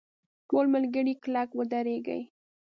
[0.49, 2.21] ټول ملګري کلک ودرېږئ!.